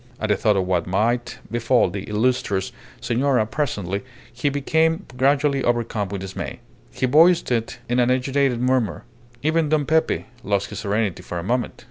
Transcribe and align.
At 0.19 0.29
the 0.29 0.35
thought 0.35 0.57
of 0.57 0.65
what 0.65 0.87
might 0.87 1.37
befall 1.51 1.91
the 1.91 2.05
illustrious 2.09 2.71
senora 3.01 3.45
presently, 3.45 4.01
he 4.33 4.49
became 4.49 5.05
gradually 5.15 5.63
overcome 5.63 6.09
with 6.09 6.21
dismay. 6.21 6.59
He 6.89 7.05
voiced 7.05 7.51
it 7.51 7.77
in 7.87 7.99
an 7.99 8.09
agitated 8.09 8.59
murmur. 8.59 9.03
Even 9.43 9.69
Don 9.69 9.85
Pepe 9.85 10.25
lost 10.41 10.71
his 10.71 10.79
serenity 10.79 11.21
for 11.21 11.37
a 11.37 11.43
moment. 11.43 11.79